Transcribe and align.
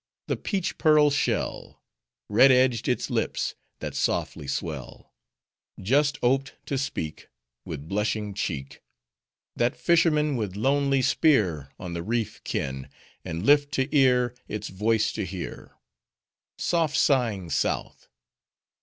The 0.25 0.35
peach 0.35 0.79
pearl 0.79 1.11
shell:— 1.11 1.79
Red 2.27 2.51
edged 2.51 2.87
its 2.87 3.11
lips, 3.11 3.53
That 3.81 3.93
softly 3.93 4.47
swell, 4.47 5.13
Just 5.79 6.17
oped 6.23 6.55
to 6.65 6.79
speak, 6.79 7.29
With 7.65 7.87
blushing 7.87 8.33
cheek, 8.33 8.81
That 9.55 9.75
fisherman 9.75 10.35
With 10.37 10.55
lonely 10.55 11.03
spear 11.03 11.69
On 11.79 11.93
the 11.93 12.01
reef 12.01 12.43
ken, 12.43 12.89
And 13.23 13.45
lift 13.45 13.71
to 13.73 13.95
ear 13.95 14.33
Its 14.47 14.69
voice 14.69 15.11
to 15.11 15.23
hear,— 15.23 15.77
Soft 16.57 16.97
sighing 16.97 17.51
South! 17.51 18.07